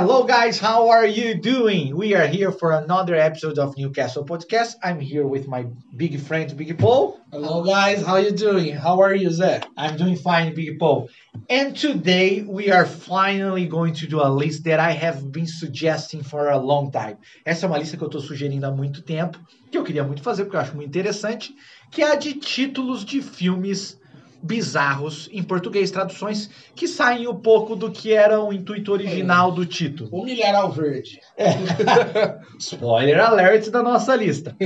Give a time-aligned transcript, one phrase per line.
[0.00, 0.58] Hello, guys.
[0.58, 1.94] How are you doing?
[1.94, 4.76] We are here for another episode of Newcastle Podcast.
[4.82, 7.20] I'm here with my big friend, Big Paul.
[7.30, 8.74] Hello guys, how you doing?
[8.74, 9.62] How are you, Zé?
[9.76, 11.10] I'm doing fine, Big Paul.
[11.50, 16.22] And today we are finally going to do a list that I have been suggesting
[16.22, 17.18] for a long time.
[17.44, 19.38] Essa é uma lista que eu estou sugerindo há muito tempo,
[19.70, 21.54] que eu queria muito fazer porque eu acho muito interessante,
[21.90, 23.99] que é a de títulos de filmes
[24.42, 29.66] bizarros em português, traduções que saem um pouco do que era o intuito original do
[29.66, 30.08] título.
[30.12, 31.20] O milharal verde.
[32.58, 34.56] Spoiler alert da nossa lista.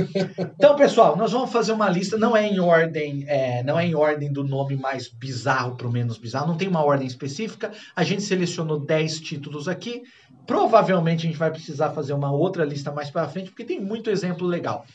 [0.57, 3.95] Então, pessoal, nós vamos fazer uma lista, não é em ordem, é, não é em
[3.95, 7.71] ordem do nome mais bizarro para o menos bizarro, não tem uma ordem específica.
[7.95, 10.03] A gente selecionou 10 títulos aqui.
[10.45, 14.09] Provavelmente a gente vai precisar fazer uma outra lista mais para frente, porque tem muito
[14.09, 14.85] exemplo legal.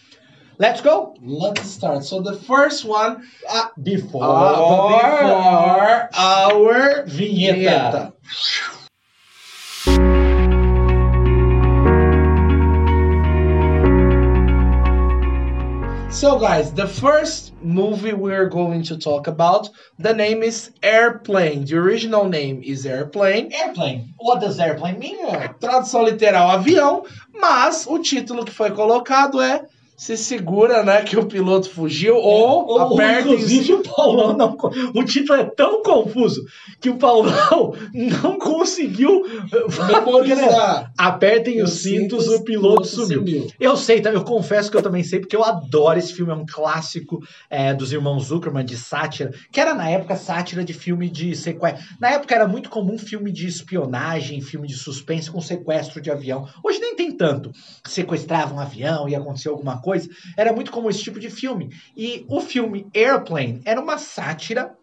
[0.60, 1.16] Let's go!
[1.22, 2.04] Let's start.
[2.04, 8.12] So the first one, Ah, before, Before our vinheta.
[8.12, 8.12] vinheta.
[16.10, 21.64] So guys, the first movie we're going to talk about, the name is Airplane.
[21.64, 23.50] The original name is Airplane.
[23.52, 24.12] Airplane.
[24.18, 25.16] What does airplane mean?
[25.60, 29.62] Tradução literal avião, mas o título que foi colocado é
[30.00, 34.56] Se segura, né, que o piloto fugiu ou Ou, aperta e inclusive, o Paulão não.
[34.94, 36.42] O título é tão confuso
[36.80, 39.22] que o Paulão não conseguiu
[39.86, 40.90] memorizar.
[40.96, 43.46] Apertem os cintos, o piloto sumiu.
[43.60, 44.08] Eu sei, tá?
[44.08, 46.32] eu confesso que eu também sei, porque eu adoro esse filme.
[46.32, 50.72] É um clássico é, dos irmãos Zuckerman de sátira, que era na época sátira de
[50.72, 51.84] filme de sequestro.
[52.00, 56.48] Na época era muito comum filme de espionagem, filme de suspense com sequestro de avião.
[56.64, 57.52] Hoje nem tem tanto.
[57.84, 59.89] Sequestravam um avião e aconteceu alguma coisa.
[60.36, 61.70] Era muito comum esse tipo de filme.
[61.96, 64.74] E o filme Airplane era uma sátira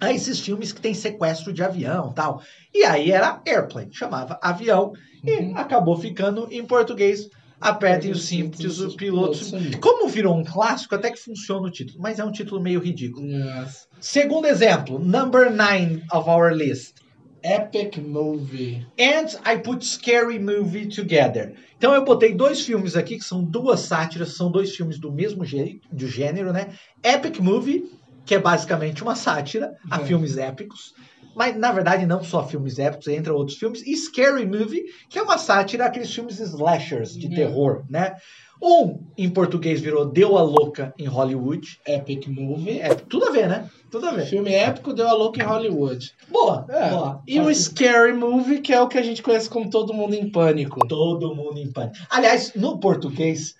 [0.00, 2.42] a esses filmes que tem sequestro de avião tal.
[2.74, 4.92] E aí era Airplane, chamava avião
[5.24, 5.56] e Uhum.
[5.58, 7.28] acabou ficando em português.
[7.60, 9.36] Apertem os cintos, o piloto.
[9.36, 9.78] sumiu.
[9.82, 13.26] Como virou um clássico, até que funciona o título, mas é um título meio ridículo.
[13.26, 13.86] Yes.
[14.00, 16.99] Segundo exemplo, number nine of our list.
[17.42, 18.86] Epic movie.
[18.98, 21.54] And I put Scary Movie together.
[21.76, 25.44] Então eu botei dois filmes aqui que são duas sátiras, são dois filmes do mesmo
[25.44, 26.74] gê- do gênero, né?
[27.04, 27.82] Epic Movie,
[28.26, 30.04] que é basicamente uma sátira a É.
[30.04, 30.92] filmes épicos.
[31.34, 33.86] Mas, na verdade, não só filmes épicos, entra outros filmes.
[33.86, 37.34] E Scary Movie, que é uma sátira àqueles filmes slashers de Uhum.
[37.34, 38.14] terror, né?
[38.62, 41.80] Um, em português, virou Deu a Louca em Hollywood.
[41.86, 42.78] Epic movie.
[42.80, 43.70] É, tudo a ver, né?
[43.90, 44.26] Tudo a ver.
[44.26, 46.12] Filme épico deu a louca em Hollywood.
[46.30, 46.90] Boa, É.
[46.90, 47.22] boa.
[47.26, 50.30] E o Scary Movie, que é o que a gente conhece como Todo Mundo em
[50.30, 50.86] Pânico.
[50.86, 51.96] Todo mundo em pânico.
[52.08, 53.56] Aliás, no português,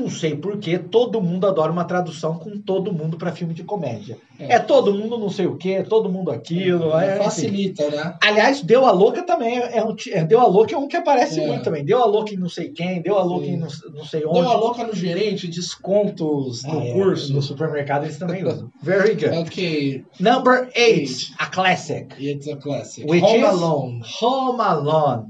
[0.00, 4.18] não sei porquê, todo mundo adora uma tradução com todo mundo para filme de comédia.
[4.38, 4.54] É.
[4.54, 4.58] É.
[4.58, 6.96] todo mundo não sei o quê, todo mundo aquilo.
[6.98, 7.24] É, enfim.
[7.24, 8.14] Facilita, né?
[8.22, 9.94] Aliás, Deu a Louca também é um.
[9.94, 11.46] ti- é, Deu a Louca é um que aparece É.
[11.46, 11.84] muito também.
[11.84, 14.40] Deu a Louca em não sei quem, deu a louca em não, não sei onde.
[14.40, 17.32] Deu a louca no gerente, descontos no Ah, é, curso.
[17.32, 18.70] No supermercado eles também usam.
[18.82, 19.30] Very good.
[19.40, 21.34] Ok, Number eight, Eight.
[21.38, 22.14] a classic.
[22.18, 23.08] it's a classic.
[23.10, 24.02] Which Home is Alone.
[24.20, 25.26] Home Alone.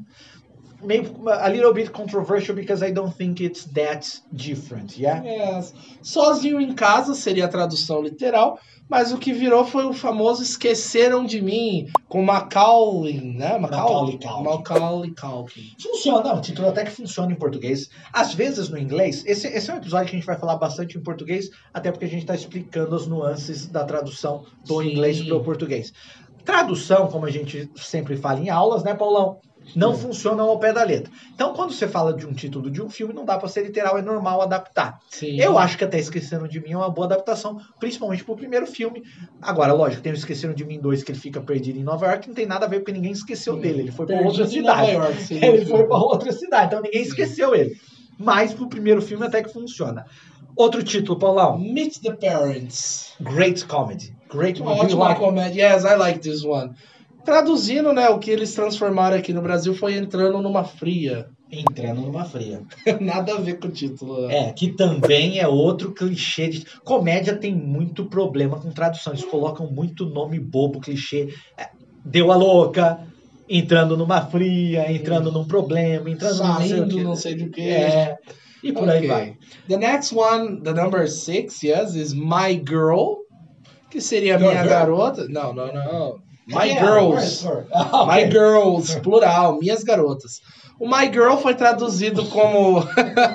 [0.83, 5.23] Maybe a little bit controversial because I don't think it's that different, yeah?
[5.23, 5.75] Yes.
[6.03, 8.59] Sozinho em casa seria a tradução literal,
[8.91, 13.57] mas o que virou foi o famoso Esqueceram de Mim, com Macaulay, né?
[13.57, 14.19] Macaulay.
[14.43, 15.75] Macaulay Culkin.
[15.81, 17.89] Funciona, o título até que funciona em português.
[18.13, 20.99] Às vezes no inglês, esse, esse é um episódio que a gente vai falar bastante
[20.99, 24.91] em português, até porque a gente está explicando as nuances da tradução do Sim.
[24.91, 25.93] inglês para o português.
[26.45, 29.39] Tradução, como a gente sempre fala em aulas, né, Paulão?
[29.77, 30.03] Não Sim.
[30.03, 31.12] funciona ao pé da letra.
[31.34, 33.99] Então, quando você fala de um título de um filme, não dá para ser literal,
[33.99, 34.99] é normal adaptar.
[35.09, 35.41] Sim.
[35.41, 39.03] Eu acho que até Esqueceram de Mim é uma boa adaptação, principalmente pro primeiro filme.
[39.41, 42.27] Agora, lógico, tem o Esqueceram de Mim 2 que ele fica perdido em Nova York,
[42.27, 44.93] não tem nada a ver porque ninguém esqueceu dele, ele foi para outra cidade.
[44.93, 47.11] York, Ele foi para outra cidade, então ninguém Sim.
[47.11, 47.77] esqueceu ele.
[48.19, 50.05] Mas pro primeiro filme até que funciona.
[50.57, 51.59] Outro título, Paulão.
[51.59, 53.15] Meet the Parents.
[53.21, 54.15] Great Comedy.
[54.33, 55.73] Great Uma ótima Like- comédia.
[55.73, 56.73] Yes, I like this one.
[57.25, 61.27] Traduzindo, né, o que eles transformaram aqui no Brasil foi entrando numa fria.
[61.53, 62.63] Entrando numa fria.
[63.01, 64.27] Nada a ver com o título.
[64.27, 64.49] né?
[64.49, 66.65] É, que também é outro clichê de.
[66.84, 69.13] Comédia tem muito problema com tradução.
[69.13, 71.34] Eles colocam muito nome bobo, clichê.
[71.59, 71.69] É,
[72.03, 73.01] Deu a louca,
[73.49, 77.60] entrando numa fria, entrando num problema, entrando Saindo não sei do que.
[77.60, 78.16] É.
[78.65, 79.09] E por aí Ok.
[79.09, 79.37] vai.
[79.69, 83.16] The next one, the number six, yes, is My Girl,
[83.91, 84.69] que seria Your minha girl?
[84.71, 85.27] garota.
[85.28, 86.19] Não, não, não.
[86.47, 87.37] My Yeah, Girls.
[87.37, 87.66] sorry, sorry.
[87.72, 88.22] Ah, My.
[88.31, 90.41] Girls, plural, minhas garotas.
[90.81, 92.83] O My Girl foi traduzido como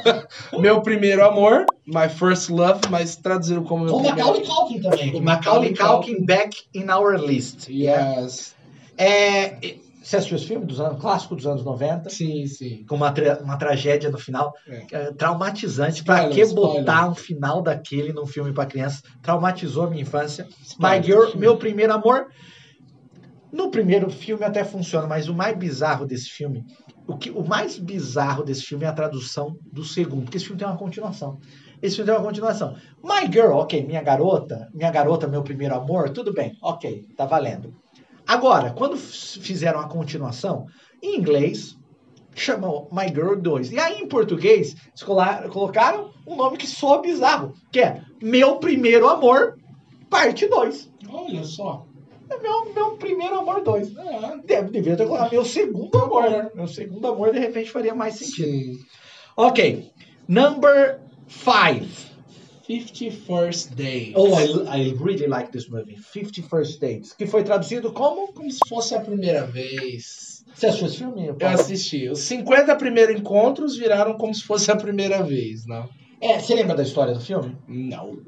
[0.60, 5.22] Meu Primeiro Amor, My First Love, mas traduziram como Com Primeiro Macaulay Culkin também.
[5.22, 7.68] Macaulay Culkin back in our list.
[7.70, 8.56] Yes.
[8.98, 9.76] É,
[10.06, 10.68] Você assistiu esse filme?
[10.68, 12.12] Dos anos, clássico dos anos 90?
[12.12, 12.86] Sim, sim.
[12.88, 14.54] Com uma, tra uma tragédia no final.
[14.68, 14.86] É.
[14.92, 16.04] É, traumatizante.
[16.04, 19.02] Pra que Spoiler, botar um final daquele num filme pra criança?
[19.24, 20.48] Traumatizou a minha infância.
[20.62, 21.00] Spoiler.
[21.00, 22.28] My Girl, meu primeiro amor.
[23.52, 26.64] No primeiro filme até funciona, mas o mais bizarro desse filme,
[27.08, 30.60] o, que, o mais bizarro desse filme é a tradução do segundo, porque esse filme
[30.60, 31.40] tem uma continuação.
[31.82, 32.76] Esse filme tem uma continuação.
[33.04, 37.74] My Girl, ok, minha garota, minha garota, meu primeiro amor, tudo bem, ok, tá valendo.
[38.28, 40.66] Agora, quando fizeram a continuação,
[41.02, 41.78] em inglês,
[42.34, 43.72] chamou My Girl 2.
[43.72, 44.76] E aí, em português,
[45.52, 49.58] colocaram um nome que soa bizarro, que é Meu Primeiro Amor,
[50.10, 50.92] parte 2.
[51.10, 51.86] Olha só.
[52.30, 53.96] É meu, meu primeiro amor 2.
[53.98, 56.52] É, Deve, devia ter colocado meu segundo amor.
[56.56, 58.48] Meu segundo amor, de repente, faria mais sentido.
[58.48, 58.80] sim.
[59.38, 59.92] Ok.
[60.28, 62.15] Number 5.
[62.68, 64.14] 50 First Days.
[64.16, 65.98] Oh, I, I really like this movie.
[66.14, 67.14] 50 First Dates.
[67.14, 68.34] Que foi traduzido como?
[68.34, 70.44] Como se fosse a primeira vez.
[70.54, 71.28] Você assistiu esse filme?
[71.28, 72.10] Eu assisti.
[72.10, 75.90] Os 50 primeiros encontros viraram como se fosse a primeira vez, não?
[76.22, 77.56] É, você lembra da história do filme?
[77.68, 78.20] Não.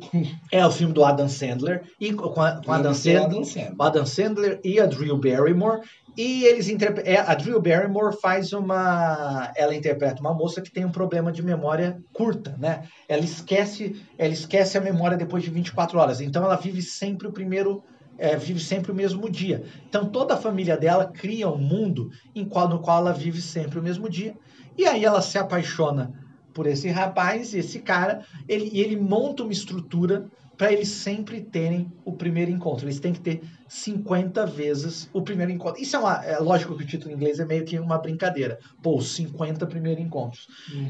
[0.51, 1.83] É o filme do Adam Sandler.
[1.99, 3.23] E com, a, com Adam Sandler.
[3.23, 3.75] Adam Sandler.
[3.79, 5.81] Adam Sandler e a Drew Barrymore.
[6.17, 6.67] E eles
[7.05, 9.53] é, a Drew Barrymore faz uma.
[9.55, 12.87] Ela interpreta uma moça que tem um problema de memória curta, né?
[13.07, 16.19] Ela esquece, ela esquece a memória depois de 24 horas.
[16.19, 17.83] Então ela vive sempre o primeiro.
[18.17, 19.63] é, vive sempre o mesmo dia.
[19.87, 23.77] Então toda a família dela cria um mundo em qual, no qual ela vive sempre
[23.77, 24.35] o mesmo dia.
[24.75, 26.11] E aí ela se apaixona
[26.51, 30.25] por esse rapaz, esse cara, ele, e ele monta uma estrutura
[30.57, 32.85] para eles sempre terem o primeiro encontro.
[32.85, 35.81] Eles têm que ter 50 vezes o primeiro encontro.
[35.81, 36.25] Isso é uma.
[36.25, 38.57] É lógico que o título em inglês é meio que uma brincadeira.
[38.81, 40.47] Pô, os 50 primeiros encontros.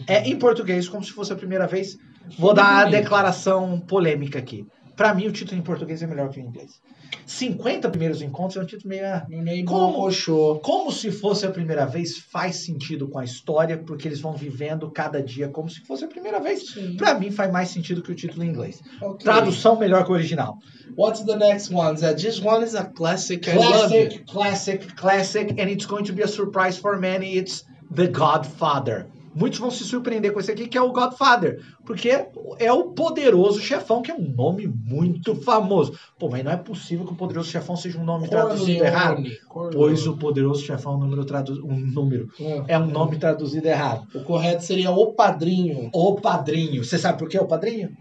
[0.08, 1.98] É em português, como se fosse a primeira vez.
[2.38, 4.66] Vou dar a declaração polêmica aqui.
[4.98, 6.72] Para mim, o título em português é melhor que o em inglês.
[7.26, 9.06] 50 primeiros encontros é um título meio.
[9.06, 9.92] ah, Meio Como?
[9.94, 10.60] brocochô.
[10.64, 14.90] como se fosse a primeira vez, faz sentido com a história, porque eles vão vivendo
[14.90, 16.64] cada dia como se fosse a primeira vez.
[16.98, 18.82] Pra mim, faz mais sentido que o título em inglês.
[19.02, 19.24] Ok.
[19.24, 20.58] Tradução melhor que o original.
[20.98, 21.98] What's the next one?
[22.00, 23.42] That this one is a classic.
[23.50, 27.38] Classic, classic, classic, and it's going to be a surprise for many.
[27.38, 27.64] It's
[27.94, 29.06] The Godfather.
[29.38, 32.10] Muitos vão se surpreender com esse aqui, que é o Godfather, porque
[32.57, 35.98] é o Poderoso Chefão, que é um nome muito famoso.
[36.18, 39.18] Pô, mas não é possível que o Poderoso Chefão seja um nome traduzido errado.
[39.18, 39.75] Corleone, Corleone.
[39.75, 42.28] Pois o Poderoso Chefão é um número, tradu um número.
[42.39, 42.63] É.
[42.69, 44.07] É um nome traduzido errado.
[44.16, 45.92] O correto seria o padrinho.
[45.94, 46.84] O Padrinho.
[46.84, 47.95] Você sabe por que o Padrinho?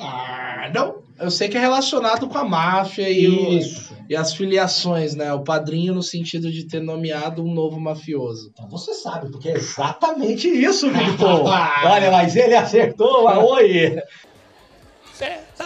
[0.00, 1.05] Ah, não.
[1.18, 3.58] Eu sei que é relacionado com a máfia e, o-
[4.08, 5.32] e as filiações, né?
[5.32, 8.50] O padrinho no sentido de ter nomeado um novo mafioso.
[8.52, 11.44] Então você sabe, porque é exatamente isso, Vitor.
[11.84, 13.98] Olha, mas ele acertou, a oi.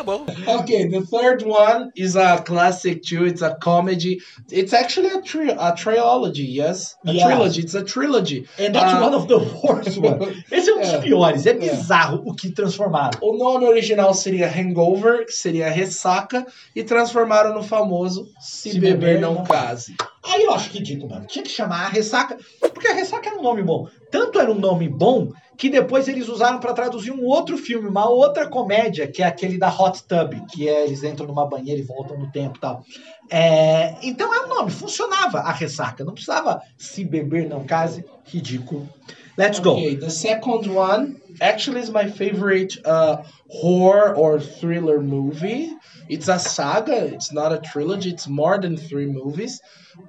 [0.00, 0.25] Tá bom.
[0.61, 3.26] Okay, the third one is a classic too.
[3.26, 4.19] It's a comedy.
[4.50, 6.97] It's actually a tri a trilogy, yes?
[7.06, 7.23] A Yes.
[7.26, 7.61] trilogy.
[7.61, 8.49] It's a trilogy.
[8.58, 9.02] And that's Ah.
[9.02, 10.43] one of the worst one.
[10.50, 10.99] Esse é um dos É.
[11.02, 11.44] piores.
[11.44, 13.19] É bizarro o que transformaram.
[13.20, 18.96] O nome original seria Hangover, que seria Ressaca, e transformaram no famoso Se, Se Beber,
[19.00, 19.94] Beber, Não Não Case.
[20.25, 21.26] Aí eu acho ridículo, mano.
[21.26, 23.87] Tinha que chamar a Ressaca, porque a Ressaca era um nome bom.
[24.11, 28.08] Tanto era um nome bom que depois eles usaram pra traduzir um outro filme, uma
[28.08, 31.84] outra comédia, que é aquele da Hot Tub, que é eles entram numa banheira e
[31.84, 32.82] voltam no tempo e tal.
[33.28, 36.02] É, então é um nome, funcionava a Ressaca.
[36.02, 38.88] Não precisava se beber não case, ridículo.
[39.36, 39.72] Let's go.
[39.72, 43.19] Okay, the second one actually is my favorite uh,
[43.50, 45.76] horror or thriller movie.
[46.08, 49.60] It's a saga, it's not a trilogy, it's more than three movies.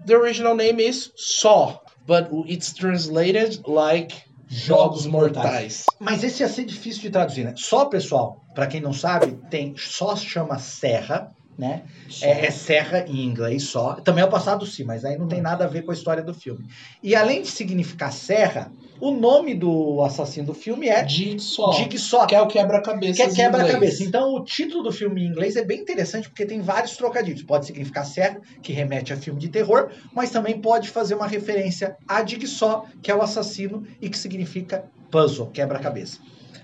[0.06, 4.14] The original name is Saw, but it's translated like
[4.52, 5.86] Jogos Mortais.
[5.98, 7.54] Mas esse ia ser difícil de traduzir, né?
[7.56, 11.84] Só, pessoal, pra quem não sabe, tem só chama serra, né?
[12.22, 13.94] É, é serra em inglês só.
[13.96, 16.22] Também é o passado sim, mas aí não tem nada a ver com a história
[16.22, 16.68] do filme.
[17.02, 18.70] E além de significar serra,
[19.02, 23.16] o nome do assassino do filme é Jigsaw, Jigsaw, que é o quebra-cabeça.
[23.16, 24.04] que é quebra-cabeça.
[24.04, 27.42] Então, o título do filme em inglês é bem interessante porque tem vários trocadilhos.
[27.42, 31.98] Pode significar serra, que remete a filme de terror, mas também pode fazer uma referência
[32.08, 36.20] a Jigsaw, que é o assassino e que significa puzzle, quebra-cabeça.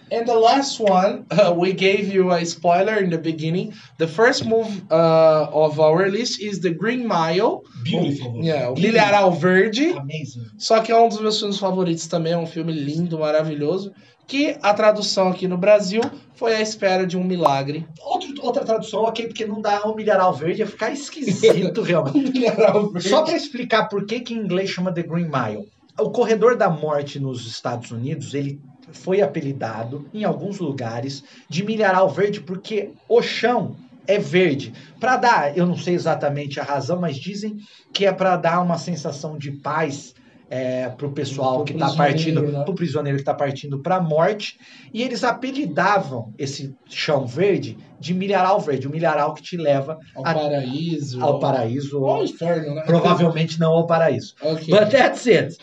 [0.10, 3.74] And the last one, uh, we gave you a spoiler in the beginning.
[3.98, 7.64] The first move uh, of our list is The Green Mile.
[7.84, 8.42] Beautiful.
[8.44, 9.92] Yeah, o Milharal Verde.
[9.92, 10.46] Amazing.
[10.58, 13.92] Só que é um dos meus filmes favoritos também, é um filme lindo, maravilhoso.
[14.26, 16.02] Que a tradução aqui no Brasil
[16.36, 17.88] foi A Espera de um Milagre.
[18.02, 22.32] Outro, outra tradução, ok, porque não dá um milharal verde, ia ficar esquisito realmente.
[22.32, 23.10] Milharal Verde.
[23.10, 25.70] Só para explicar por que, que em inglês chama The Green Mile.
[26.00, 32.10] O corredor da morte nos Estados Unidos, ele foi apelidado em alguns lugares de milharal
[32.10, 33.76] verde porque o chão
[34.08, 34.74] é verde.
[35.00, 37.58] Para dar, eu não sei exatamente a razão, mas dizem
[37.94, 40.14] que é para dar uma sensação de paz
[40.50, 42.62] é, para o pessoal que está partindo, né?
[42.64, 44.58] para o prisioneiro que está partindo para a morte.
[44.94, 50.26] E eles apelidavam esse chão verde de milharal verde, o milharal que te leva Ao
[50.26, 51.22] a- paraíso.
[51.22, 52.84] ao paraíso, ao ou inferno, né?
[52.86, 54.36] provavelmente não ao paraíso.
[54.42, 54.68] Ok.
[54.74, 55.58] But that's it.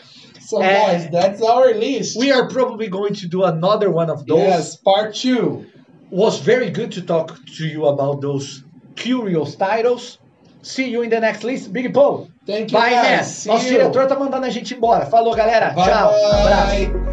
[0.47, 2.17] So, É- guys, that's our list.
[2.17, 4.39] We are probably going to do another one of those.
[4.39, 5.65] Yes, part two.
[6.11, 8.63] was very good to talk to you about those
[8.95, 10.19] curious titles.
[10.61, 11.73] See you in the next list.
[11.73, 12.29] Big Paul.
[12.45, 13.45] Thank you, Bye, guys.
[13.45, 13.55] man.
[13.55, 15.05] Nosso diretor tá mandando a gente embora.
[15.07, 15.71] Falou, galera.
[15.71, 16.09] Bye, Tchau.
[16.13, 16.91] Abraço.
[16.91, 17.04] bye.